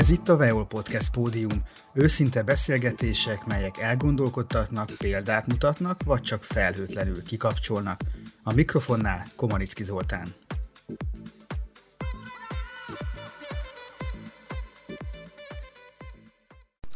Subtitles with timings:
[0.00, 7.22] Ez itt a Veol Podcast pódium, őszinte beszélgetések, melyek elgondolkodtatnak, példát mutatnak, vagy csak felhőtlenül
[7.22, 8.00] kikapcsolnak.
[8.42, 10.34] A mikrofonnál Komanicki Zoltán.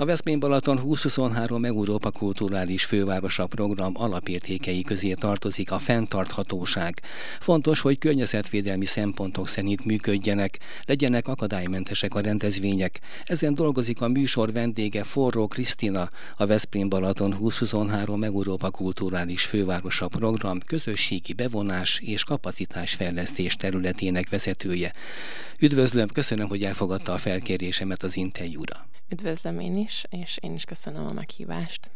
[0.04, 7.00] A Veszprém Balaton 2023 Európa Kulturális Fővárosa program alapértékei közé tartozik a fenntarthatóság.
[7.40, 13.00] Fontos, hogy környezetvédelmi szempontok szerint működjenek, legyenek akadálymentesek a rendezvények.
[13.24, 20.58] Ezen dolgozik a műsor vendége Forró Krisztina, a Veszprém Balaton 2023 Európa Kulturális Fővárosa program
[20.66, 24.92] közösségi bevonás és kapacitásfejlesztés területének vezetője.
[25.60, 28.86] Üdvözlöm, köszönöm, hogy elfogadta a felkérésemet az interjúra.
[29.08, 31.90] Üdvözlöm én is, és én is köszönöm a meghívást.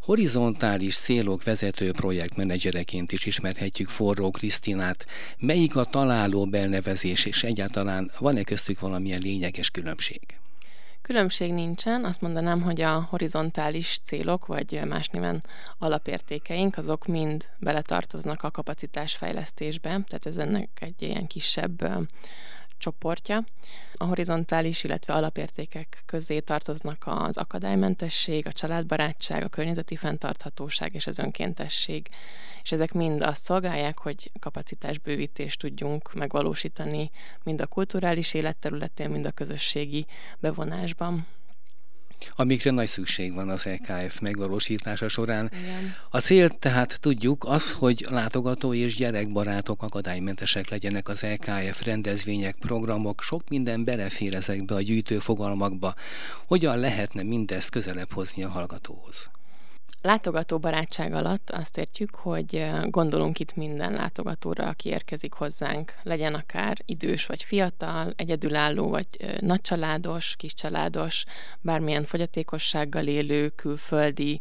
[0.00, 5.06] Horizontális célok vezető projektmenedzsereként is ismerhetjük Forró Krisztinát.
[5.38, 10.20] Melyik a találó belnevezés, és egyáltalán van-e köztük valamilyen lényeges különbség?
[11.02, 15.44] Különbség nincsen, azt mondanám, hogy a horizontális célok, vagy más néven
[15.78, 21.88] alapértékeink, azok mind beletartoznak a kapacitásfejlesztésbe, tehát ez ennek egy ilyen kisebb
[22.78, 23.44] csoportja.
[23.94, 31.18] A horizontális, illetve alapértékek közé tartoznak az akadálymentesség, a családbarátság, a környezeti fenntarthatóság és az
[31.18, 32.08] önkéntesség.
[32.62, 37.10] És ezek mind azt szolgálják, hogy kapacitásbővítést tudjunk megvalósítani
[37.42, 40.06] mind a kulturális életterületén, mind a közösségi
[40.38, 41.26] bevonásban
[42.36, 45.50] amikre nagy szükség van az EKF megvalósítása során.
[45.62, 45.94] Igen.
[46.10, 53.22] A cél tehát tudjuk az, hogy látogató és gyerekbarátok akadálymentesek legyenek az EKF rendezvények, programok,
[53.22, 55.94] sok minden belefér ezekbe a gyűjtőfogalmakba.
[56.46, 59.30] Hogyan lehetne mindezt közelebb hozni a hallgatóhoz?
[60.02, 66.76] Látogató barátság alatt azt értjük, hogy gondolunk itt minden látogatóra, aki érkezik hozzánk, legyen akár
[66.84, 69.06] idős vagy fiatal, egyedülálló vagy
[69.40, 71.24] nagycsaládos, kiscsaládos,
[71.60, 74.40] bármilyen fogyatékossággal élő, külföldi,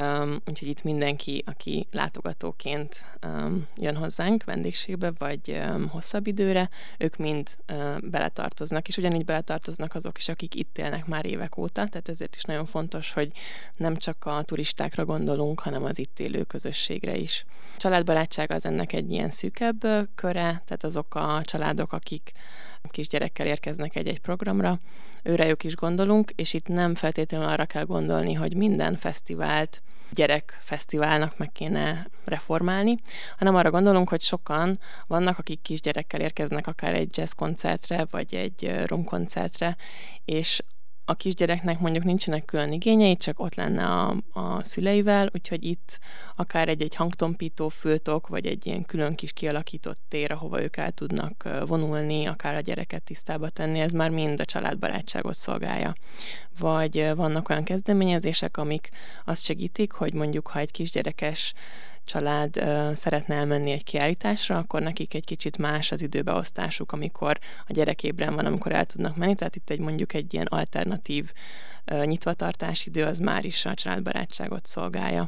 [0.00, 6.68] Um, úgyhogy itt mindenki, aki látogatóként um, jön hozzánk vendégségbe, vagy um, hosszabb időre,
[6.98, 11.86] ők mind uh, beletartoznak, és ugyanígy beletartoznak azok is, akik itt élnek már évek óta,
[11.86, 13.30] tehát ezért is nagyon fontos, hogy
[13.76, 17.44] nem csak a turistákra gondolunk, hanem az itt élő közösségre is.
[17.76, 19.80] Családbarátság az ennek egy ilyen szűkebb
[20.14, 22.32] köre, tehát azok a családok, akik
[22.90, 24.78] kisgyerekkel érkeznek egy-egy programra,
[25.22, 31.52] őrejük is gondolunk, és itt nem feltétlenül arra kell gondolni, hogy minden fesztivált gyerekfesztiválnak meg
[31.52, 32.96] kéne reformálni,
[33.38, 38.86] hanem arra gondolunk, hogy sokan vannak, akik kisgyerekkel érkeznek akár egy jazz koncertre, vagy egy
[38.86, 39.76] romkoncertre,
[40.24, 40.62] és
[41.08, 45.98] a kisgyereknek mondjuk nincsenek külön igényei, csak ott lenne a, a szüleivel, úgyhogy itt
[46.36, 51.48] akár egy-egy hangtompító fültok, vagy egy ilyen külön kis kialakított tér, ahova ők el tudnak
[51.66, 55.94] vonulni, akár a gyereket tisztába tenni, ez már mind a családbarátságot szolgálja.
[56.58, 58.88] Vagy vannak olyan kezdeményezések, amik
[59.24, 61.54] azt segítik, hogy mondjuk, ha egy kisgyerekes
[62.06, 67.72] család uh, szeretne elmenni egy kiállításra, akkor nekik egy kicsit más az időbeosztásuk, amikor a
[67.72, 71.32] gyerek ébren van, amikor el tudnak menni, tehát itt egy mondjuk egy ilyen alternatív
[71.92, 75.26] uh, nyitvatartási idő az már is a családbarátságot szolgálja.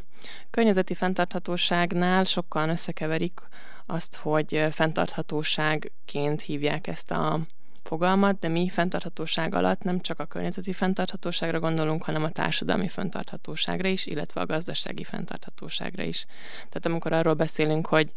[0.51, 3.41] Környezeti fenntarthatóságnál sokan összekeverik
[3.87, 7.41] azt, hogy fenntarthatóságként hívják ezt a
[7.89, 13.89] fogalmat, de mi fenntarthatóság alatt nem csak a környezeti fenntarthatóságra gondolunk, hanem a társadalmi fenntarthatóságra
[13.89, 16.25] is, illetve a gazdasági fenntarthatóságra is.
[16.57, 18.13] Tehát amikor arról beszélünk, hogy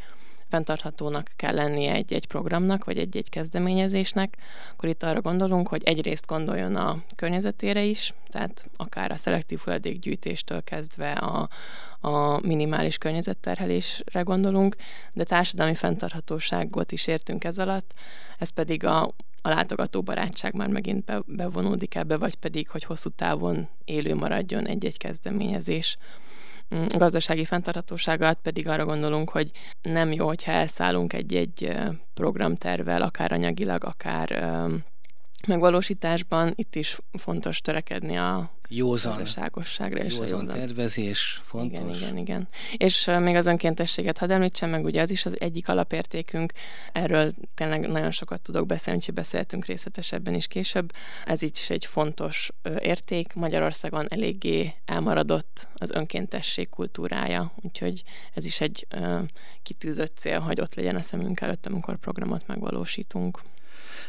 [0.49, 4.37] fenntarthatónak kell lennie egy-egy programnak, vagy egy-egy kezdeményezésnek,
[4.71, 10.63] akkor itt arra gondolunk, hogy egyrészt gondoljon a környezetére is, tehát akár a szelektív hulladékgyűjtéstől
[10.63, 11.49] kezdve a,
[11.99, 14.75] a minimális környezetterhelésre gondolunk,
[15.13, 17.93] de társadalmi fenntarthatóságot is értünk ez alatt,
[18.37, 23.09] ez pedig a a látogató barátság már megint be, bevonódik ebbe, vagy pedig, hogy hosszú
[23.09, 25.97] távon élő maradjon egy-egy kezdeményezés.
[26.75, 31.73] Mm, a gazdasági fenntarthatóságát pedig arra gondolunk, hogy nem jó, hogyha elszállunk egy-egy
[32.13, 34.43] programtervel, akár anyagilag, akár
[35.47, 36.53] megvalósításban.
[36.55, 41.79] Itt is fontos törekedni a józan, gazdaságosságra és józan a józan tervezés fontos.
[41.79, 42.47] Igen, igen, igen.
[42.77, 46.51] És még az önkéntességet hadd említsem meg, ugye az is az egyik alapértékünk,
[46.91, 50.91] erről tényleg nagyon sokat tudok beszélni, úgyhogy beszéltünk részletesebben is később.
[51.25, 53.33] Ez így is egy fontos érték.
[53.33, 58.03] Magyarországon eléggé elmaradott az önkéntesség kultúrája, úgyhogy
[58.33, 58.87] ez is egy
[59.63, 63.41] kitűzött cél, hogy ott legyen a szemünk előtt, amikor programot megvalósítunk.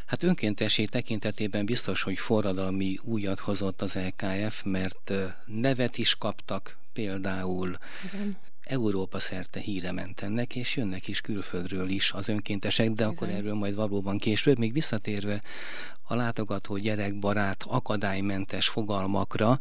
[0.06, 5.12] Hát önkéntesség tekintetében biztos, hogy forradalmi újat hozott az LKF, mert
[5.46, 7.78] nevet is kaptak például.
[8.12, 8.36] Igen.
[8.64, 13.14] Európa szerte híre ment ennek, és jönnek is külföldről is az önkéntesek, de Bizony.
[13.14, 14.58] akkor erről majd valóban később.
[14.58, 15.42] Még visszatérve
[16.02, 19.60] a látogató gyerekbarát, akadálymentes fogalmakra,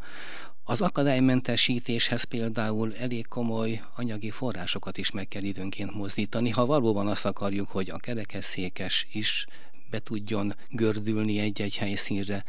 [0.64, 7.24] az akadálymentesítéshez például elég komoly anyagi forrásokat is meg kell időnként mozdítani, ha valóban azt
[7.24, 9.46] akarjuk, hogy a kerekesszékes is
[9.92, 12.44] be tudjon gördülni egy-egy helyszínre,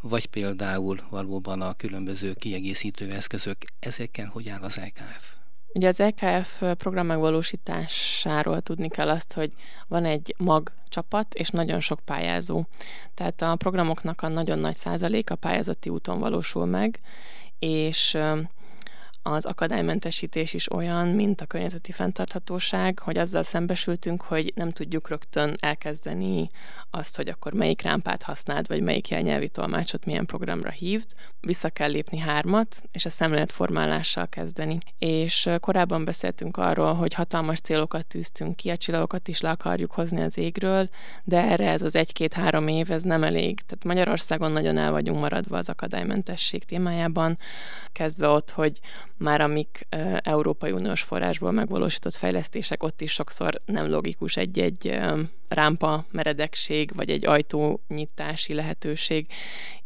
[0.00, 5.34] vagy például valóban a különböző kiegészítő eszközök, ezekkel hogy áll az EKF?
[5.74, 9.52] Ugye az EKF program megvalósításáról tudni kell azt, hogy
[9.88, 12.64] van egy mag csapat és nagyon sok pályázó.
[13.14, 17.00] Tehát a programoknak a nagyon nagy százaléka pályázati úton valósul meg,
[17.58, 18.18] és
[19.32, 25.56] az akadálymentesítés is olyan, mint a környezeti fenntarthatóság, hogy azzal szembesültünk, hogy nem tudjuk rögtön
[25.60, 26.50] elkezdeni
[26.90, 31.06] azt, hogy akkor melyik rámpát használd, vagy melyik jelnyelvi tolmácsot milyen programra hívd.
[31.40, 34.78] Vissza kell lépni hármat, és a szemléletformálással kezdeni.
[34.98, 40.20] És korábban beszéltünk arról, hogy hatalmas célokat tűztünk ki, a csillagokat is le akarjuk hozni
[40.20, 40.88] az égről,
[41.24, 43.60] de erre ez az egy-két-három év, ez nem elég.
[43.60, 47.38] Tehát Magyarországon nagyon el vagyunk maradva az akadálymentesség témájában,
[47.92, 48.80] kezdve ott, hogy
[49.18, 55.18] már amik uh, Európai Uniós forrásból megvalósított fejlesztések, ott is sokszor nem logikus egy-egy uh,
[55.48, 59.26] rámpa meredekség, vagy egy ajtónyitási lehetőség,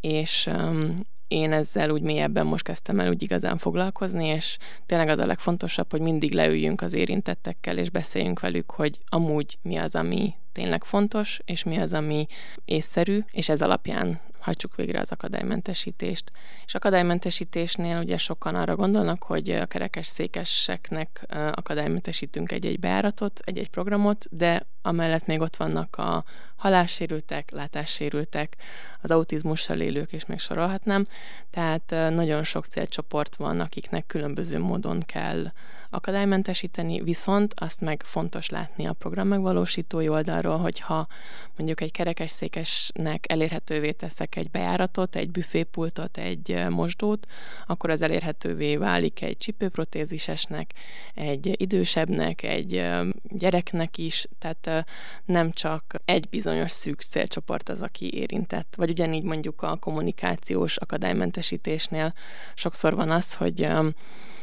[0.00, 1.00] és um,
[1.30, 4.56] én ezzel úgy mélyebben most kezdtem el úgy igazán foglalkozni, és
[4.86, 9.76] tényleg az a legfontosabb, hogy mindig leüljünk az érintettekkel, és beszéljünk velük, hogy amúgy mi
[9.76, 12.26] az, ami tényleg fontos, és mi az, ami
[12.64, 16.30] észszerű, és ez alapján hajtsuk végre az akadálymentesítést.
[16.66, 24.26] És akadálymentesítésnél ugye sokan arra gondolnak, hogy a kerekes székeseknek akadálymentesítünk egy-egy beáratot, egy-egy programot,
[24.30, 26.24] de amellett még ott vannak a
[26.60, 28.56] halássérültek, látássérültek,
[29.02, 31.06] az autizmussal élők, és még sorolhatnám.
[31.50, 35.52] Tehát nagyon sok célcsoport van, akiknek különböző módon kell
[35.90, 41.06] akadálymentesíteni, viszont azt meg fontos látni a program megvalósítói oldalról, hogyha
[41.56, 47.26] mondjuk egy kerekesszékesnek elérhetővé teszek egy bejáratot, egy büfépultot, egy mosdót,
[47.66, 50.72] akkor az elérhetővé válik egy csipőprotézisesnek,
[51.14, 52.86] egy idősebbnek, egy
[53.22, 54.86] gyereknek is, tehát
[55.24, 58.74] nem csak egy bizonyos szűk célcsoport az, aki érintett.
[58.76, 62.14] Vagy ugyanígy mondjuk a kommunikációs akadálymentesítésnél
[62.54, 63.68] sokszor van az, hogy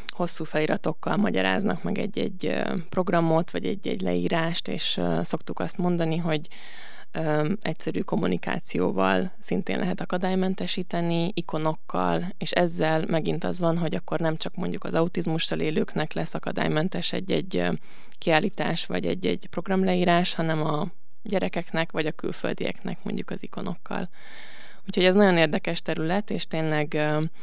[0.08, 6.48] hosszú feliratokkal magyaráznak meg egy-egy programot, vagy egy-egy leírást, és szoktuk azt mondani, hogy
[7.62, 14.56] egyszerű kommunikációval szintén lehet akadálymentesíteni, ikonokkal, és ezzel megint az van, hogy akkor nem csak
[14.56, 17.64] mondjuk az autizmussal élőknek lesz akadálymentes egy-egy
[18.18, 20.88] kiállítás, vagy egy-egy programleírás, hanem a
[21.28, 24.10] gyerekeknek, vagy a külföldieknek mondjuk az ikonokkal.
[24.88, 26.98] Úgyhogy ez nagyon érdekes terület, és tényleg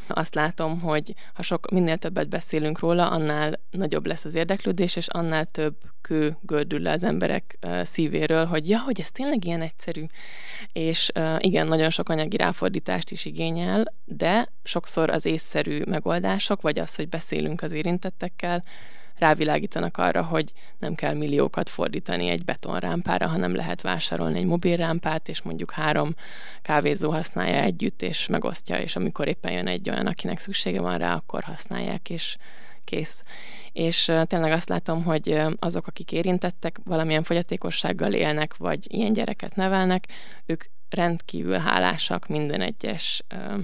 [0.08, 5.08] azt látom, hogy ha sok, minél többet beszélünk róla, annál nagyobb lesz az érdeklődés, és
[5.08, 10.04] annál több kő gördül le az emberek szívéről, hogy ja, hogy ez tényleg ilyen egyszerű.
[10.72, 16.94] És igen, nagyon sok anyagi ráfordítást is igényel, de sokszor az észszerű megoldások, vagy az,
[16.94, 18.64] hogy beszélünk az érintettekkel,
[19.18, 25.42] rávilágítanak arra, hogy nem kell milliókat fordítani egy betonrámpára, hanem lehet vásárolni egy mobilrámpát, és
[25.42, 26.14] mondjuk három
[26.62, 31.14] kávézó használja együtt, és megosztja, és amikor éppen jön egy olyan, akinek szüksége van rá,
[31.14, 32.36] akkor használják, és
[32.84, 33.22] kész.
[33.72, 40.06] És tényleg azt látom, hogy azok, akik érintettek, valamilyen fogyatékossággal élnek, vagy ilyen gyereket nevelnek,
[40.46, 43.22] ők rendkívül hálásak minden egyes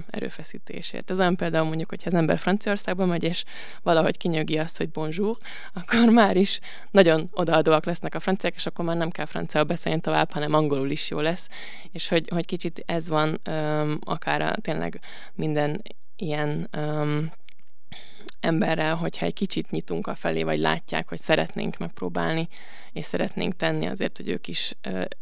[0.09, 1.11] erőfeszítésért.
[1.11, 3.43] Ez olyan például mondjuk, hogyha az ember Franciaországba megy, és
[3.83, 5.37] valahogy kinyögi azt, hogy bonjour,
[5.73, 6.59] akkor már is
[6.91, 10.89] nagyon odaadóak lesznek a franciák, és akkor már nem kell franciául beszélni tovább, hanem angolul
[10.89, 11.47] is jó lesz.
[11.91, 13.41] És hogy, hogy kicsit ez van
[14.03, 14.99] akár a, tényleg
[15.33, 15.81] minden
[16.15, 17.19] ilyen ö,
[18.41, 22.47] emberrel, hogyha egy kicsit nyitunk a felé, vagy látják, hogy szeretnénk megpróbálni,
[22.91, 24.75] és szeretnénk tenni azért, hogy ők is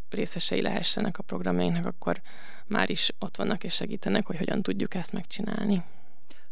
[0.09, 2.21] részesei lehessenek a programjainknak, akkor
[2.67, 5.83] már is ott vannak és segítenek, hogy hogyan tudjuk ezt megcsinálni.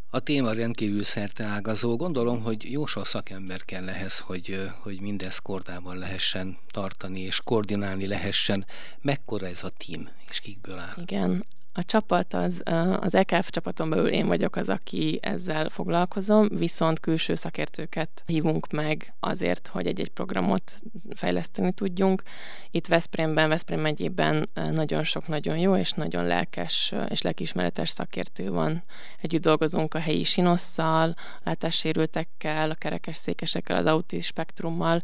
[0.09, 1.01] A téma rendkívül
[1.38, 1.95] ágazó.
[1.95, 8.07] Gondolom, hogy jó sok szakember kell ehhez, hogy, hogy mindezt kordában lehessen tartani és koordinálni
[8.07, 8.65] lehessen.
[9.01, 10.93] Mekkora ez a tím, és kikből áll?
[11.01, 11.45] Igen,
[11.77, 12.62] a csapat, az,
[13.00, 19.13] az EKF csapaton belül én vagyok az, aki ezzel foglalkozom, viszont külső szakértőket hívunk meg
[19.19, 20.75] azért, hogy egy-egy programot
[21.15, 22.24] fejleszteni tudjunk.
[22.72, 28.84] Itt Veszprémben, Veszprém megyében nagyon sok nagyon jó és nagyon lelkes és lelkismeretes szakértő van.
[29.22, 35.01] Együtt dolgozunk a helyi sinosszal, látássérültekkel, a kerekes székesekkel, az autis spektrummal,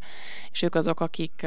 [0.52, 1.46] és ők azok, akik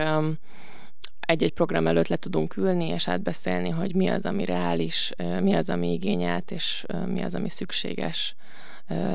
[1.27, 5.69] egy-egy program előtt le tudunk ülni és átbeszélni, hogy mi az, ami reális, mi az,
[5.69, 8.35] ami igényelt, és mi az, ami szükséges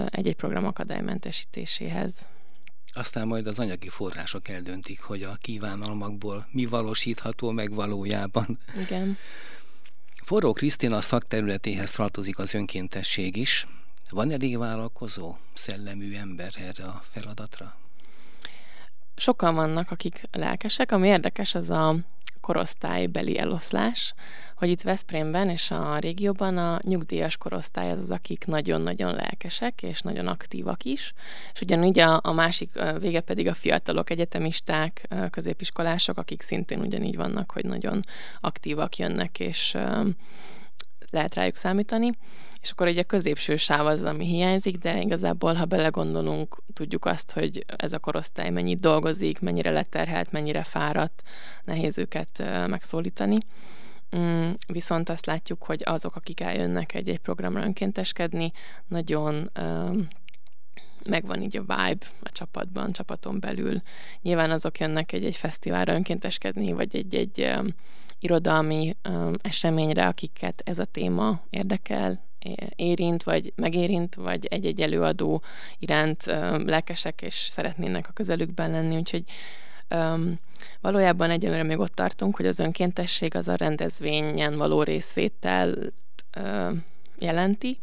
[0.10, 2.28] egy-egy program akadálymentesítéséhez.
[2.94, 8.60] aztán majd az anyagi források eldöntik, hogy a kívánalmakból mi valósítható meg valójában.
[8.82, 9.18] Igen.
[10.24, 13.68] Forró Krisztina szakterületéhez tartozik az önkéntesség is.
[14.10, 17.81] Van elég vállalkozó, szellemű ember erre a feladatra?
[19.22, 20.92] Sokan vannak, akik lelkesek.
[20.92, 21.96] Ami érdekes, az a
[22.40, 24.14] korosztálybeli eloszlás,
[24.56, 30.02] hogy itt Veszprémben és a régióban a nyugdíjas korosztály az az, akik nagyon-nagyon lelkesek és
[30.02, 31.14] nagyon aktívak is,
[31.54, 37.52] és ugyanúgy a, a másik vége pedig a fiatalok, egyetemisták, középiskolások, akik szintén ugyanígy vannak,
[37.52, 38.04] hogy nagyon
[38.40, 39.78] aktívak jönnek, és
[41.10, 42.12] lehet rájuk számítani,
[42.62, 47.32] és akkor egy a középső sáv az, ami hiányzik, de igazából, ha belegondolunk, tudjuk azt,
[47.32, 51.24] hogy ez a korosztály mennyit dolgozik, mennyire leterhelt, mennyire fáradt,
[51.64, 53.38] nehéz őket megszólítani.
[54.18, 58.52] Mm, viszont azt látjuk, hogy azok, akik eljönnek egy-egy programra önkénteskedni,
[58.88, 59.52] nagyon
[61.06, 63.82] megvan így a vibe a csapatban, csapaton belül.
[64.22, 67.68] Nyilván azok jönnek egy-egy fesztiválra önkénteskedni, vagy egy-egy um,
[68.20, 72.30] irodalmi um, eseményre, akiket ez a téma érdekel,
[72.76, 75.42] érint, vagy megérint, vagy egy-egy előadó
[75.80, 79.24] iránt um, lelkesek, és szeretnének a közelükben lenni, úgyhogy
[79.90, 80.40] um,
[80.82, 85.76] valójában egyelőre még ott tartunk, hogy az önkéntesség az a rendezvényen való részvétel
[86.38, 86.72] uh,
[87.20, 87.80] jelenti,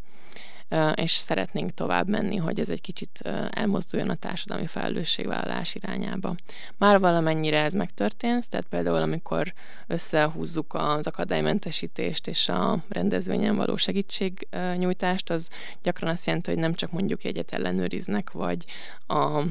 [0.95, 3.21] és szeretnénk tovább menni, hogy ez egy kicsit
[3.51, 6.35] elmozduljon a társadalmi felelősségvállalás irányába.
[6.77, 9.53] Már valamennyire ez megtörtént, tehát például amikor
[9.87, 15.49] összehúzzuk az akadálymentesítést és a rendezvényen való segítségnyújtást, az
[15.83, 18.65] gyakran azt jelenti, hogy nem csak mondjuk egyet ellenőriznek, vagy
[19.07, 19.43] a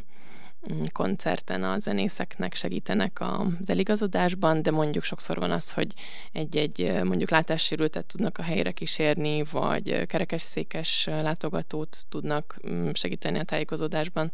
[0.91, 5.93] koncerten a zenészeknek segítenek az eligazodásban, de mondjuk sokszor van az, hogy
[6.31, 14.31] egy-egy mondjuk látássérültet tudnak a helyre kísérni, vagy kerekesszékes látogatót tudnak mm, segíteni a tájékozódásban,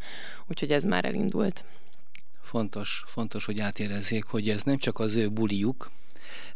[0.47, 1.63] úgyhogy ez már elindult.
[2.41, 5.91] Fontos, fontos, hogy átérezzék, hogy ez nem csak az ő buliuk,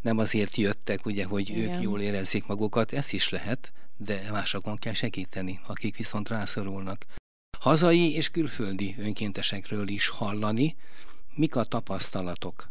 [0.01, 1.73] nem azért jöttek, ugye, hogy Igen.
[1.73, 7.05] ők jól érezzék magukat, ez is lehet, de másokon kell segíteni, akik viszont rászorulnak
[7.59, 10.75] hazai és külföldi önkéntesekről is hallani.
[11.35, 12.69] Mik a tapasztalatok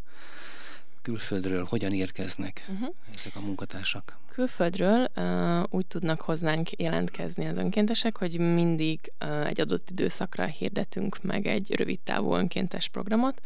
[1.07, 2.95] külföldről, hogyan érkeznek uh-huh.
[3.15, 4.19] ezek a munkatársak?
[4.29, 11.23] Külföldről uh, úgy tudnak hozzánk jelentkezni az önkéntesek, hogy mindig uh, egy adott időszakra hirdetünk
[11.23, 13.41] meg egy rövid távú önkéntes programot,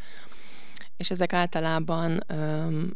[0.97, 2.91] és ezek általában um,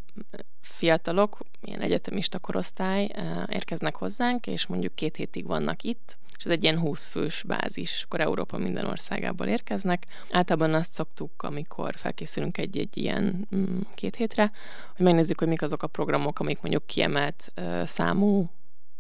[0.62, 6.52] fiatalok, ilyen egyetemista korosztály uh, érkeznek hozzánk, és mondjuk két hétig vannak itt, és ez
[6.52, 10.06] egy ilyen 20 fős bázis, akkor Európa minden országából érkeznek.
[10.32, 14.52] Általában azt szoktuk, amikor felkészülünk egy-egy ilyen mm, két hétre,
[14.96, 18.50] hogy megnézzük, hogy mik azok a programok, amik mondjuk kiemelt uh, számú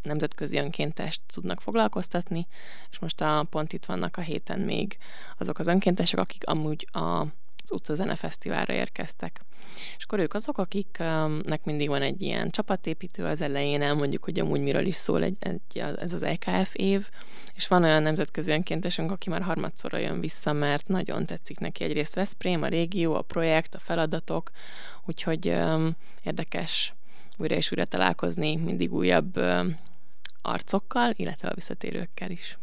[0.01, 2.47] nemzetközi önkéntest tudnak foglalkoztatni,
[2.91, 4.97] és most a, pont itt vannak a héten még
[5.37, 7.25] azok az önkéntesek, akik amúgy a
[7.65, 9.41] az utcazene fesztiválra érkeztek.
[9.97, 14.61] És akkor ők azok, akiknek mindig van egy ilyen csapatépítő az elején, elmondjuk, hogy amúgy
[14.61, 17.09] miről is szól egy, egy, ez az EKF év,
[17.53, 22.15] és van olyan nemzetközi önkéntesünk, aki már harmadszorra jön vissza, mert nagyon tetszik neki egyrészt
[22.15, 24.51] Veszprém, a régió, a projekt, a feladatok,
[25.05, 26.93] úgyhogy um, érdekes
[27.37, 29.79] újra és újra találkozni mindig újabb um,
[30.41, 32.57] arcokkal, illetve a visszatérőkkel is.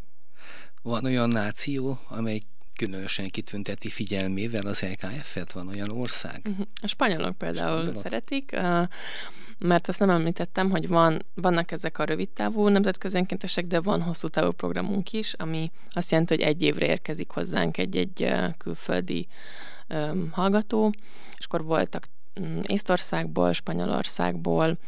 [0.83, 2.41] Van olyan náció, amely
[2.77, 5.53] különösen kitünteti figyelmével az LKF-et?
[5.53, 6.41] Van olyan ország?
[6.49, 6.61] Mhm.
[6.83, 8.03] A spanyolok például spanyolok.
[8.03, 8.57] szeretik,
[9.59, 14.03] mert azt nem említettem, hogy van, vannak ezek a rövid távú nemzetközi önkéntesek, de van
[14.03, 19.27] hosszú távú programunk is, ami azt jelenti, hogy egy évre érkezik hozzánk egy-egy külföldi
[19.89, 20.93] um, hallgató,
[21.39, 22.07] és akkor voltak
[22.41, 24.79] um, Észtországból, Spanyolországból,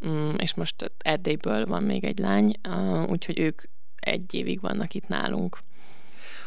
[0.00, 3.62] um, és most Erdélyből van még egy lány, uh, úgyhogy ők
[3.94, 5.58] egy évig vannak itt nálunk.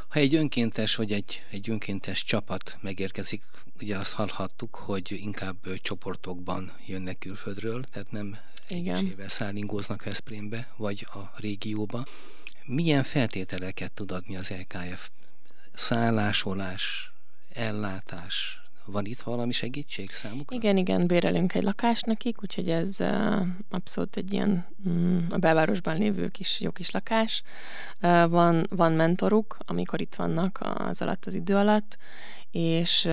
[0.07, 3.43] Ha egy önkéntes vagy egy, egy önkéntes csapat megérkezik,
[3.81, 8.37] ugye azt hallhattuk, hogy inkább csoportokban jönnek külföldről, tehát nem
[8.67, 12.05] egyesével szállingóznak Veszprémbe vagy a régióba.
[12.65, 15.09] Milyen feltételeket tud adni az LKF?
[15.73, 17.11] Szállásolás,
[17.49, 18.61] ellátás,
[18.91, 20.55] van itt valami segítség számukra?
[20.55, 22.97] Igen, igen, bérelünk egy lakást nekik, úgyhogy ez
[23.69, 27.43] abszolút egy ilyen um, a belvárosban lévő kis, jó kis lakás.
[28.29, 31.97] Van, van mentoruk, amikor itt vannak az alatt az idő alatt,
[32.51, 33.05] és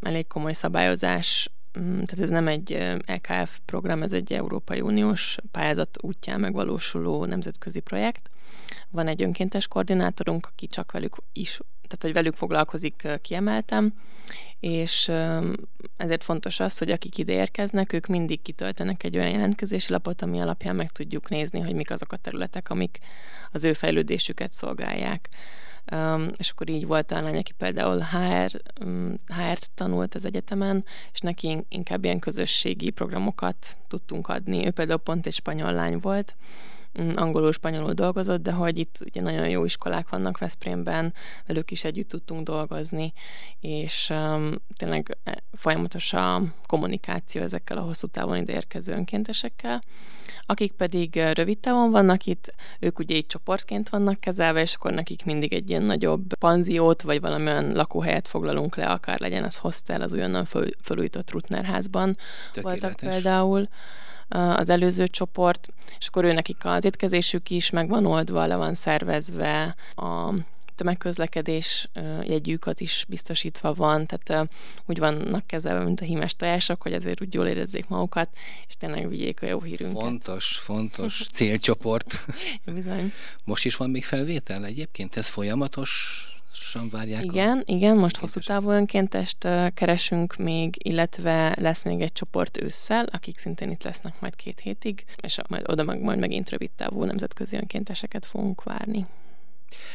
[0.00, 2.72] elég komoly szabályozás tehát ez nem egy
[3.04, 8.30] EKF program, ez egy Európai Uniós pályázat útján megvalósuló nemzetközi projekt.
[8.90, 11.60] Van egy önkéntes koordinátorunk, aki csak velük is
[11.90, 13.92] tehát hogy velük foglalkozik kiemeltem,
[14.60, 15.12] és
[15.96, 20.40] ezért fontos az, hogy akik ide érkeznek, ők mindig kitöltenek egy olyan jelentkezési lapot, ami
[20.40, 22.98] alapján meg tudjuk nézni, hogy mik azok a területek, amik
[23.52, 25.28] az ő fejlődésüket szolgálják.
[25.92, 30.84] Um, és akkor így volt a lány, aki például HR, um, HR-t tanult az egyetemen,
[31.12, 34.66] és neki inkább ilyen közösségi programokat tudtunk adni.
[34.66, 36.79] Ő például pont egy spanyol lány volt, Mm,
[37.14, 41.14] angolul, spanyolul dolgozott, de hogy itt ugye nagyon jó iskolák vannak Veszprémben,
[41.46, 43.12] velük is együtt tudtunk dolgozni,
[43.60, 49.82] és um, tényleg e, folyamatos a kommunikáció ezekkel a hosszú távon ide érkező önkéntesekkel.
[50.46, 54.92] Akik pedig e, rövid távon vannak itt, ők ugye így csoportként vannak kezelve, és akkor
[54.92, 60.00] nekik mindig egy ilyen nagyobb panziót, vagy valamilyen lakóhelyet foglalunk le, akár legyen az hostel
[60.00, 62.16] az újonnan föl, fölújított Rutner házban
[62.62, 63.68] voltak például
[64.30, 65.68] az előző csoport,
[65.98, 70.34] és akkor ő nekik az étkezésük is meg van oldva, le van szervezve, a
[70.80, 71.88] tömegközlekedés
[72.22, 74.48] jegyűkat is biztosítva van, tehát
[74.86, 78.28] úgy vannak kezelve, mint a hímes tojások, hogy azért úgy jól érezzék magukat,
[78.68, 80.02] és tényleg vigyék a jó hírünket.
[80.02, 82.26] Fontos, fontos célcsoport.
[82.74, 83.12] Bizony.
[83.44, 85.16] Most is van még felvétel egyébként?
[85.16, 86.24] Ez folyamatos
[86.90, 87.24] várják?
[87.24, 87.62] Igen, a...
[87.64, 93.70] igen, most hosszú távú önkéntest keresünk még, illetve lesz még egy csoport ősszel, akik szintén
[93.70, 98.26] itt lesznek majd két hétig, és majd oda meg majd megint rövid távú nemzetközi önkénteseket
[98.26, 99.06] fogunk várni.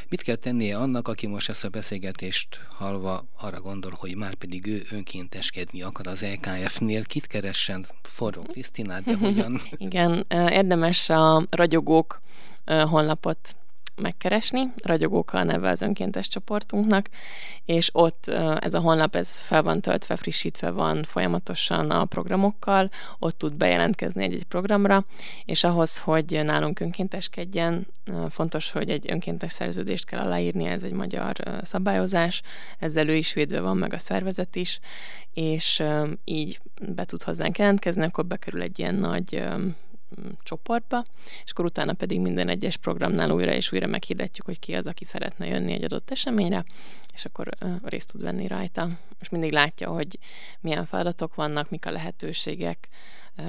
[0.09, 4.67] Mit kell tennie annak, aki most ezt a beszélgetést hallva arra gondol, hogy már pedig
[4.67, 7.03] ő önkénteskedni akar az LKF-nél?
[7.03, 7.85] Kit keressen?
[8.01, 9.61] Forró Krisztinát, de hogyan?
[9.77, 12.21] Igen, érdemes a ragyogók
[12.65, 13.55] honlapot
[14.01, 17.09] megkeresni, Ragyogóka a neve az önkéntes csoportunknak,
[17.65, 18.27] és ott
[18.59, 24.23] ez a honlap ez fel van töltve, frissítve van folyamatosan a programokkal, ott tud bejelentkezni
[24.23, 25.05] egy-egy programra,
[25.45, 27.87] és ahhoz, hogy nálunk önkénteskedjen,
[28.29, 32.41] fontos, hogy egy önkéntes szerződést kell aláírni, ez egy magyar szabályozás,
[32.79, 34.79] ezzel ő is védve van, meg a szervezet is,
[35.33, 35.83] és
[36.23, 36.59] így
[36.93, 39.43] be tud hozzánk jelentkezni, akkor bekerül egy ilyen nagy
[40.43, 41.05] csoportba,
[41.43, 45.05] és akkor utána pedig minden egyes programnál újra és újra meghirdetjük, hogy ki az, aki
[45.05, 46.65] szeretne jönni egy adott eseményre,
[47.13, 47.49] és akkor
[47.83, 48.89] részt tud venni rajta.
[49.19, 50.19] És mindig látja, hogy
[50.59, 52.87] milyen feladatok vannak, mik a lehetőségek,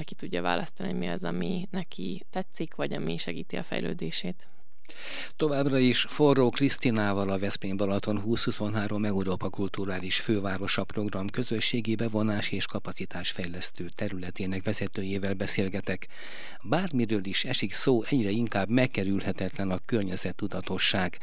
[0.02, 4.46] ki tudja választani, mi az, ami neki tetszik, vagy ami segíti a fejlődését.
[5.36, 12.66] Továbbra is Forró Krisztinával a Veszprém Balaton 2023 Európa Kulturális Fővárosa program közösségi bevonás és
[12.66, 16.06] kapacitásfejlesztő területének vezetőjével beszélgetek.
[16.62, 21.18] Bármiről is esik szó, egyre inkább megkerülhetetlen a környezettudatosság.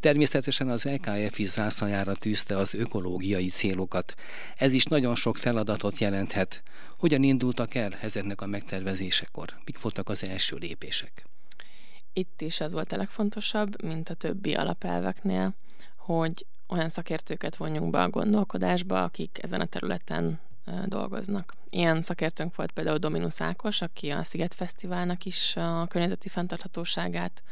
[0.00, 4.14] Természetesen az LKF is zászlajára tűzte az ökológiai célokat.
[4.56, 6.62] Ez is nagyon sok feladatot jelenthet.
[6.98, 9.54] Hogyan indultak el ezeknek a megtervezésekor?
[9.64, 11.26] Mik voltak az első lépések?
[12.16, 15.54] Itt is ez volt a legfontosabb, mint a többi alapelveknél,
[15.96, 20.40] hogy olyan szakértőket vonjunk be a gondolkodásba, akik ezen a területen
[20.86, 21.54] dolgoznak.
[21.70, 27.42] Ilyen szakértőnk volt például Dominus Ákos, aki a Sziget Fesztiválnak is a környezeti fenntarthatóságát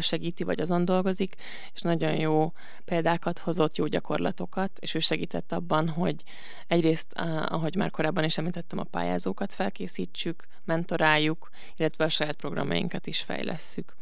[0.00, 1.34] segíti, vagy azon dolgozik,
[1.74, 2.52] és nagyon jó
[2.84, 6.22] példákat hozott, jó gyakorlatokat, és ő segített abban, hogy
[6.66, 7.12] egyrészt,
[7.48, 13.94] ahogy már korábban is említettem, a pályázókat felkészítsük, mentoráljuk, illetve a saját programjainkat is fejlesszük.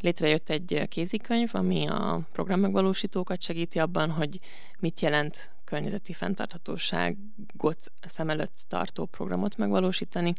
[0.00, 4.38] Létrejött egy kézikönyv, ami a programmegvalósítókat segíti abban, hogy
[4.78, 10.34] mit jelent környezeti fenntarthatóságot szem előtt tartó programot megvalósítani.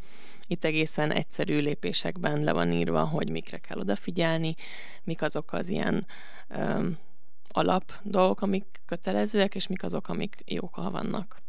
[0.47, 4.55] Itt egészen egyszerű lépésekben le van írva, hogy mikre kell odafigyelni,
[5.03, 6.05] mik azok az ilyen
[6.47, 6.97] öm,
[7.47, 11.41] alap dolgok, amik kötelezőek, és mik azok, amik jók, ha vannak.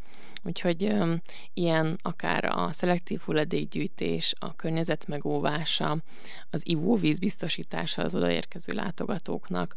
[0.42, 1.20] Úgyhogy öm,
[1.54, 6.02] ilyen akár a szelektív hulladékgyűjtés, a környezet megóvása,
[6.50, 9.76] az ivóvíz biztosítása az odaérkező látogatóknak,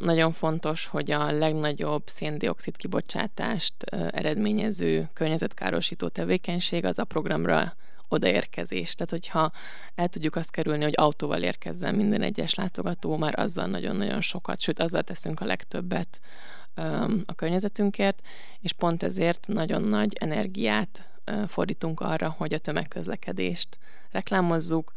[0.00, 3.74] nagyon fontos, hogy a legnagyobb széndiokszid kibocsátást
[4.10, 7.74] eredményező környezetkárosító tevékenység az a programra
[8.08, 8.94] odaérkezés.
[8.94, 9.52] Tehát, hogyha
[9.94, 14.80] el tudjuk azt kerülni, hogy autóval érkezzen minden egyes látogató, már azzal nagyon-nagyon sokat, sőt,
[14.80, 16.20] azzal teszünk a legtöbbet
[17.26, 18.20] a környezetünkért,
[18.60, 21.08] és pont ezért nagyon nagy energiát
[21.46, 23.78] fordítunk arra, hogy a tömegközlekedést
[24.10, 24.92] reklámozzuk,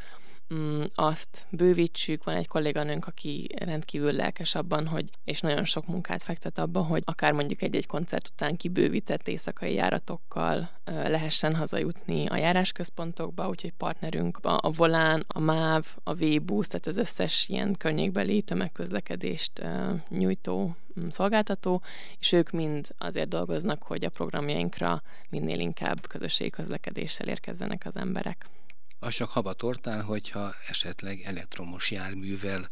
[0.54, 2.24] mm, azt bővítsük.
[2.24, 7.04] Van egy kolléganőnk, aki rendkívül lelkes abban, hogy, és nagyon sok munkát fektet abban, hogy
[7.06, 14.60] akár mondjuk egy-egy koncert után kibővített éjszakai járatokkal lehessen hazajutni a járásközpontokba, úgyhogy partnerünk a,
[14.62, 19.62] a Volán, a MÁV, a V-Bus, tehát az összes ilyen környékbeli tömegközlekedést
[20.10, 21.82] nyújtó mm, szolgáltató,
[22.20, 28.46] és ők mind azért dolgoznak, hogy a programjainkra minél inkább közösségi közlekedéssel érkezzenek az emberek.
[29.00, 32.68] Az csak habatortán, hogyha esetleg elektromos járművel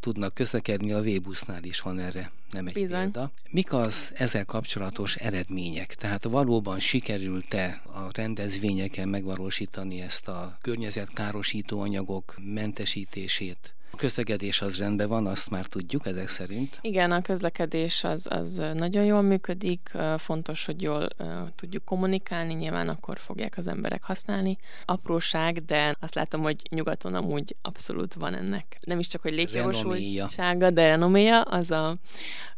[0.00, 3.00] tudnak közlekedni, a V-busznál is van erre nem egy Bizony.
[3.00, 3.30] példa.
[3.50, 5.94] Mik az ezzel kapcsolatos eredmények?
[5.94, 13.74] Tehát valóban sikerült-e a rendezvényeken megvalósítani ezt a környezetkárosító anyagok mentesítését?
[13.94, 16.78] A közlekedés az rendben van, azt már tudjuk ezek szerint.
[16.80, 21.08] Igen, a közlekedés az, az nagyon jól működik, fontos, hogy jól
[21.56, 24.58] tudjuk kommunikálni, nyilván akkor fogják az emberek használni.
[24.84, 28.78] Apróság, de azt látom, hogy nyugaton amúgy abszolút van ennek.
[28.80, 31.96] Nem is csak, hogy létjogosultsága, de renoméja, az a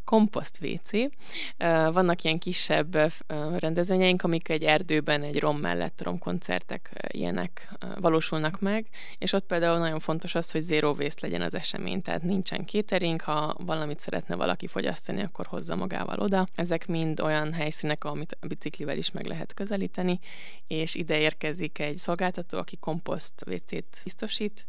[0.07, 0.91] komposzt WC.
[1.93, 3.13] Vannak ilyen kisebb
[3.57, 7.69] rendezvényeink, amik egy erdőben, egy rom mellett romkoncertek ilyenek
[8.01, 8.87] valósulnak meg,
[9.19, 13.21] és ott például nagyon fontos az, hogy zero waste legyen az esemény, tehát nincsen catering,
[13.21, 16.47] ha valamit szeretne valaki fogyasztani, akkor hozza magával oda.
[16.55, 20.19] Ezek mind olyan helyszínek, amit a biciklivel is meg lehet közelíteni,
[20.67, 24.67] és ide érkezik egy szolgáltató, aki komposzt WC-t biztosít,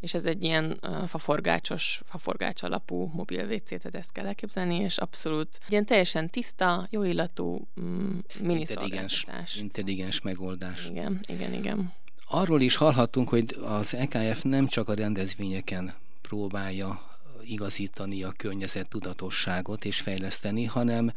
[0.00, 5.58] és ez egy ilyen faforgácsos, faforgács alapú mobil WC, tehát ezt kell elképzelni, és abszolút
[5.68, 9.26] ilyen teljesen tiszta, jó illatú mm, intelligens,
[9.58, 10.86] intelligens megoldás.
[10.86, 11.92] Igen, igen, igen.
[12.28, 17.10] Arról is hallhattunk, hogy az EKF nem csak a rendezvényeken próbálja
[17.44, 21.12] igazítani a környezet tudatosságot és fejleszteni, hanem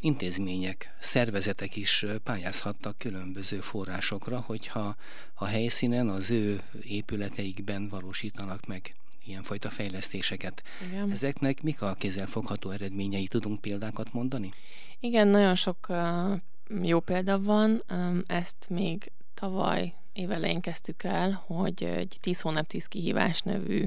[0.00, 4.96] intézmények, szervezetek is pályázhattak különböző forrásokra, hogyha
[5.34, 10.62] a helyszínen az ő épületeikben valósítanak meg ilyenfajta fejlesztéseket.
[10.88, 11.10] Igen.
[11.10, 13.26] Ezeknek mik a kézzelfogható eredményei?
[13.26, 14.52] Tudunk példákat mondani?
[15.00, 16.40] Igen, nagyon sok uh,
[16.82, 17.82] jó példa van.
[17.90, 23.84] Um, ezt még tavaly évelején kezdtük el, hogy egy 10 hónap 10 kihívás nevű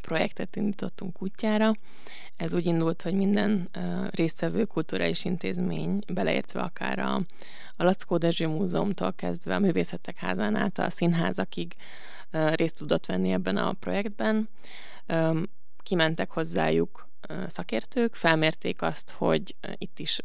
[0.00, 1.72] projektet indítottunk útjára.
[2.36, 7.14] Ez úgy indult, hogy minden uh, résztvevő kulturális intézmény, beleértve akár a,
[7.76, 11.74] a Lackó Dezső Múzeumtól kezdve a Művészetek Házán át a színházakig
[12.32, 14.48] részt tudott venni ebben a projektben.
[15.82, 17.10] Kimentek hozzájuk
[17.46, 20.20] szakértők, felmérték azt, hogy itt is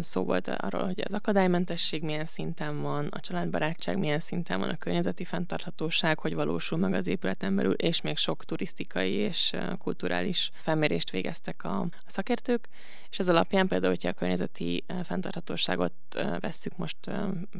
[0.00, 4.76] szó volt arról, hogy az akadálymentesség milyen szinten van, a családbarátság milyen szinten van, a
[4.76, 11.10] környezeti fenntarthatóság, hogy valósul meg az épületen belül, és még sok turisztikai és kulturális felmérést
[11.10, 12.68] végeztek a szakértők,
[13.10, 15.92] és ez alapján például, hogyha a környezeti fenntarthatóságot
[16.40, 16.96] vesszük most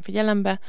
[0.01, 0.59] figyelembe,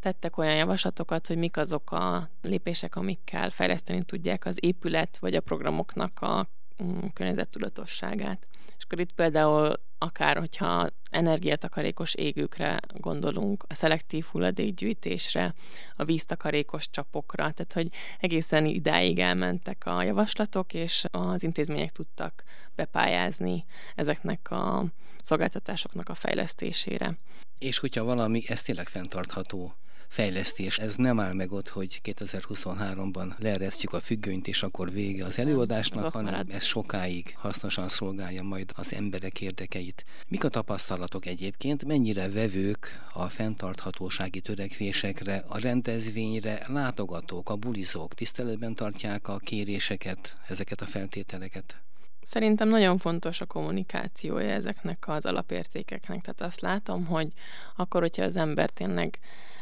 [0.00, 5.40] tettek olyan javaslatokat, hogy mik azok a lépések, amikkel fejleszteni tudják az épület vagy a
[5.40, 6.48] programoknak a
[6.82, 8.46] Mm, környezettudatosságát.
[8.76, 15.54] És akkor itt például akár, hogyha energiatakarékos égőkre gondolunk, a szelektív hulladékgyűjtésre,
[15.96, 17.88] a víztakarékos csapokra, tehát hogy
[18.20, 22.42] egészen idáig elmentek a javaslatok, és az intézmények tudtak
[22.74, 24.84] bepályázni ezeknek a
[25.22, 27.18] szolgáltatásoknak a fejlesztésére.
[27.58, 29.74] És hogyha valami, ez tényleg fenntartható
[30.10, 30.78] fejlesztés.
[30.78, 36.04] Ez nem áll meg ott, hogy 2023-ban leeresztjük a függönyt, és akkor vége az előadásnak,
[36.04, 40.04] ez hanem ez sokáig hasznosan szolgálja majd az emberek érdekeit.
[40.28, 41.84] Mik a tapasztalatok egyébként?
[41.84, 50.80] Mennyire vevők a fenntarthatósági törekvésekre, a rendezvényre látogatók, a bulizók tiszteletben tartják a kéréseket, ezeket
[50.80, 51.80] a feltételeket?
[52.22, 56.20] Szerintem nagyon fontos a kommunikációja ezeknek az alapértékeknek.
[56.20, 57.28] Tehát azt látom, hogy
[57.76, 59.18] akkor, hogyha az ember tényleg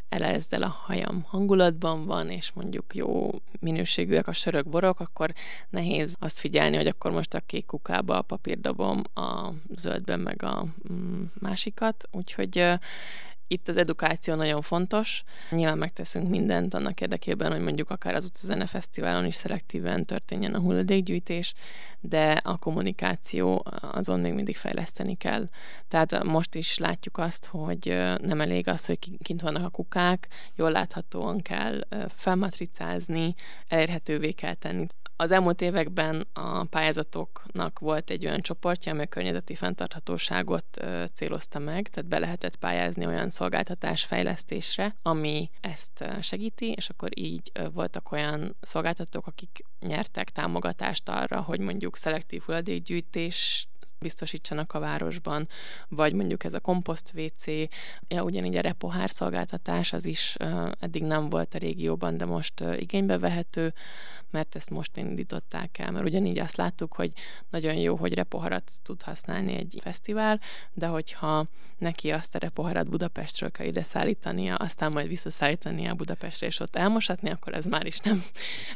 [0.08, 5.32] elezdel a hajam hangulatban van, és mondjuk jó minőségűek a sörök, borok, akkor
[5.70, 10.66] nehéz azt figyelni, hogy akkor most a kék kukába a papírdobom, a zöldben meg a
[10.92, 12.08] mm, másikat.
[12.10, 12.78] Úgyhogy
[13.48, 15.22] itt az edukáció nagyon fontos.
[15.50, 20.60] Nyilván megteszünk mindent annak érdekében, hogy mondjuk akár az utcazene fesztiválon is szelektíven történjen a
[20.60, 21.54] hulladékgyűjtés,
[22.00, 25.48] de a kommunikáció azon még mindig fejleszteni kell.
[25.88, 27.84] Tehát most is látjuk azt, hogy
[28.22, 33.34] nem elég az, hogy kint vannak a kukák, jól láthatóan kell felmatricázni,
[33.68, 34.86] elérhetővé kell tenni.
[35.20, 40.64] Az elmúlt években a pályázatoknak volt egy olyan csoportja, amely a környezeti fenntarthatóságot
[41.12, 47.52] célozta meg, tehát be lehetett pályázni olyan szolgáltatás fejlesztésre, ami ezt segíti, és akkor így
[47.72, 53.68] voltak olyan szolgáltatók, akik nyertek támogatást arra, hogy mondjuk szelektív hulladékgyűjtés
[54.00, 55.48] biztosítsanak a városban,
[55.88, 57.46] vagy mondjuk ez a komposzt WC,
[58.08, 60.34] ja, ugyanígy a repohár szolgáltatás, az is
[60.80, 63.74] eddig nem volt a régióban, de most igénybe vehető,
[64.30, 67.12] mert ezt most indították el, mert ugyanígy azt láttuk, hogy
[67.50, 70.40] nagyon jó, hogy repoharat tud használni egy fesztivál,
[70.72, 71.46] de hogyha
[71.78, 77.30] neki azt a repoharat Budapestről kell ide szállítania, aztán majd visszaszállítania Budapestre, és ott elmosatni,
[77.30, 78.24] akkor ez már is nem.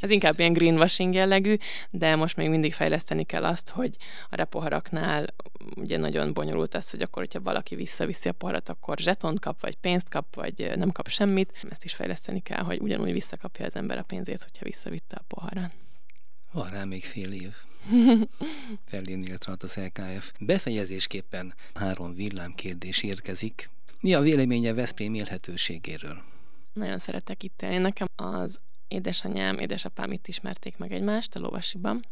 [0.01, 1.57] Ez inkább ilyen greenwashing jellegű,
[1.91, 3.97] de most még mindig fejleszteni kell azt, hogy
[4.31, 5.35] a repoharaknál Veszprémnél
[5.77, 9.77] ugye nagyon bonyolult az, hogy akkor, hogyha valaki visszaviszi a poharat, akkor zsetont kap, vagy
[9.77, 11.53] pénzt kap, vagy nem kap semmit.
[11.70, 15.72] Ezt is fejleszteni kell, hogy ugyanúgy visszakapja az ember a pénzét, hogyha visszavitte a poharat.
[16.53, 17.55] Van rá még fél év.
[18.90, 20.33] Fellénél tart az LKF.
[20.40, 23.70] Befejezésképpen három villámkérdés érkezik.
[24.01, 26.22] Mi a véleménye Veszprém élhetőségéről?
[26.72, 27.77] Nagyon szeretek itt élni.
[27.77, 32.05] Nekem az édesanyám, édesapám itt ismerték meg egymást a lovasiban.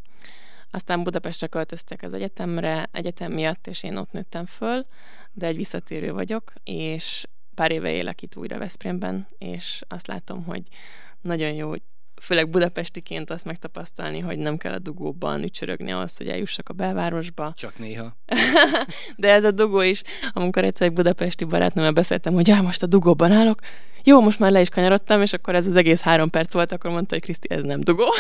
[0.71, 4.87] Aztán Budapestre költöztek az egyetemre, egyetem miatt, és én ott nőttem föl,
[5.33, 10.63] de egy visszatérő vagyok, és pár éve élek itt újra Veszprémben, és azt látom, hogy
[11.21, 11.73] nagyon jó
[12.21, 17.53] főleg budapestiként azt megtapasztalni, hogy nem kell a dugóban ücsörögni ahhoz, hogy eljussak a belvárosba.
[17.57, 18.17] Csak néha.
[19.17, 20.03] De ez a dugó is,
[20.33, 23.61] amikor egyszer egy budapesti barátnőmmel beszéltem, hogy ja, most a dugóban állok,
[24.05, 26.91] jó, most már le is kanyarodtam, és akkor ez az egész három perc volt, akkor
[26.91, 28.15] mondta, hogy Kriszti, ez nem dugó.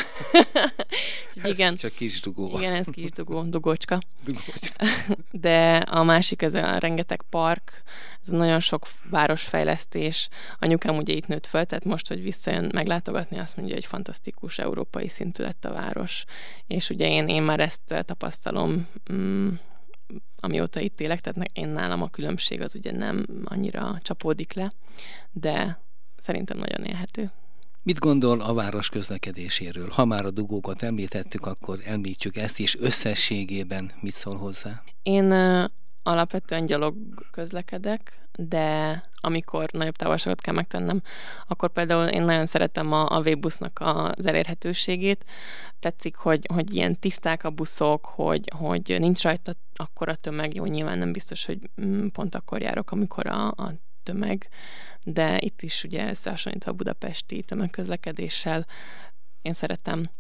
[1.45, 1.73] igen.
[1.73, 2.59] Ez csak kis dugó.
[2.59, 3.99] Igen, ez kis dugó, dugócska.
[4.25, 4.85] Dugócska.
[5.31, 7.83] De a másik, ez a rengeteg park,
[8.23, 10.29] ez nagyon sok városfejlesztés.
[10.59, 15.09] Anyukám ugye itt nőtt fel, tehát most, hogy visszajön meglátogatni, azt mondja, hogy fantasztikus európai
[15.09, 16.25] szintű lett a város.
[16.67, 19.49] És ugye én, én már ezt tapasztalom mm,
[20.37, 24.73] amióta itt élek, tehát én nálam a különbség az ugye nem annyira csapódik le,
[25.33, 25.81] de
[26.17, 27.31] szerintem nagyon élhető.
[27.83, 29.89] Mit gondol a város közlekedéséről?
[29.89, 33.93] Ha már a dugókat említettük, akkor említsük ezt is összességében.
[34.01, 34.83] Mit szól hozzá?
[35.03, 35.33] Én
[36.03, 36.95] alapvetően gyalog
[37.31, 41.03] közlekedek, de amikor nagyobb távolságot kell megtennem,
[41.47, 45.25] akkor például én nagyon szeretem a, a V-busznak az elérhetőségét.
[45.79, 50.99] Tetszik, hogy, hogy ilyen tiszták a buszok, hogy, hogy nincs rajta akkora tömeg, jó, nyilván
[50.99, 54.49] nem biztos, hogy mm, pont akkor járok, amikor a, a tömeg,
[55.03, 58.67] de itt is ugye összehasonlítva a budapesti tömegközlekedéssel
[59.43, 60.11] én szeretem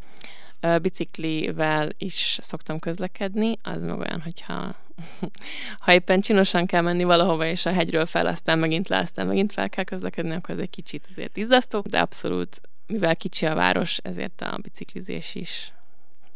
[0.82, 4.74] Biciklivel is szoktam közlekedni, az meg olyan, hogyha
[5.84, 9.52] ha éppen csinosan kell menni valahova, és a hegyről fel, aztán megint le, aztán megint
[9.52, 13.98] fel kell közlekedni, akkor ez egy kicsit azért izzasztó, de abszolút, mivel kicsi a város,
[14.02, 15.72] ezért a biciklizés is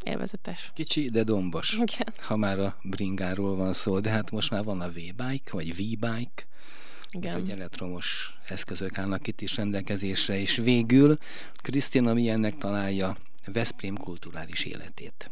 [0.02, 0.70] élvezetes.
[0.74, 1.72] Kicsi, de dombos.
[1.72, 2.12] Igen.
[2.20, 6.46] Ha már a bringáról van szó, de hát most már van a V-bike, vagy V-bike,
[7.10, 7.34] igen.
[7.34, 11.18] Úgyhogy elektromos eszközök állnak itt is rendelkezésre, és végül
[11.54, 13.16] Krisztina milyennek találja
[13.52, 15.30] Veszprém kulturális életét?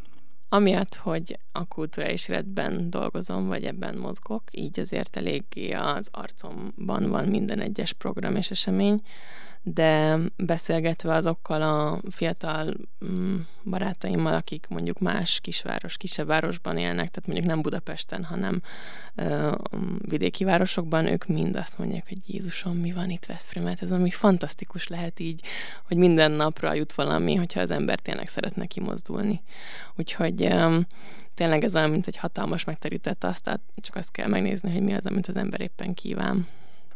[0.48, 7.28] Amiatt, hogy a kulturális életben dolgozom, vagy ebben mozgok, így azért eléggé az arcomban van
[7.28, 9.02] minden egyes program és esemény,
[9.62, 17.26] de beszélgetve azokkal a fiatal mm, barátaimmal, akik mondjuk más kisváros, kisebb városban élnek, tehát
[17.26, 18.62] mondjuk nem Budapesten, hanem
[19.14, 19.52] ö,
[19.98, 24.88] vidéki városokban, ők mind azt mondják, hogy Jézusom, mi van itt Veszprémet, ez valami fantasztikus
[24.88, 25.44] lehet így,
[25.86, 29.42] hogy minden napra jut valami, hogyha az ember tényleg szeretne kimozdulni.
[29.96, 30.78] Úgyhogy ö,
[31.34, 35.06] tényleg ez olyan, mint egy hatalmas megterített asztalt, csak azt kell megnézni, hogy mi az,
[35.06, 36.46] amit az ember éppen kíván.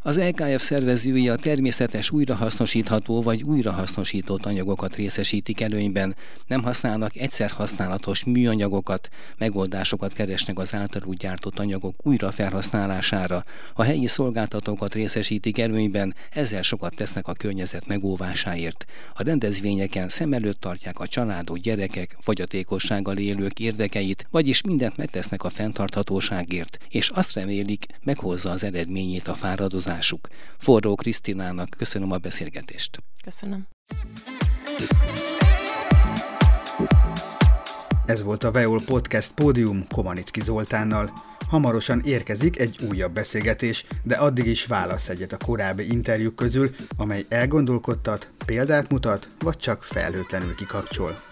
[0.06, 6.16] Az LKF szervezői a természetes újrahasznosítható vagy újrahasznosított anyagokat részesítik előnyben,
[6.46, 14.94] nem használnak egyszer használatos műanyagokat, megoldásokat keresnek az általuk gyártott anyagok újrafelhasználására, a helyi szolgáltatókat
[14.94, 18.86] részesítik előnyben, ezzel sokat tesznek a környezet megóvásáért.
[19.14, 25.50] A rendezvényeken szem előtt tartják a családok, gyerekek, fogyatékossággal élők érdekeit, vagyis mindent megtesznek a
[25.50, 30.28] fenntarthatóságért, és azt remélik, meghozza az eredményét a fáradozás megoldásuk.
[30.58, 32.98] Forró Krisztinának köszönöm a beszélgetést.
[33.24, 33.66] Köszönöm.
[38.06, 41.12] Ez volt a Veol Podcast Pódium Komanicki Zoltánnal.
[41.48, 47.24] Hamarosan érkezik egy újabb beszélgetés, de addig is válasz egyet a korábbi interjúk közül, amely
[47.28, 51.22] elgondolkodtat, példát mutat, vagy csak felhőtlenül kikapcsol.